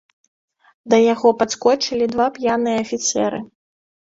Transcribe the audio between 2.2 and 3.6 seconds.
п'яныя афіцэры.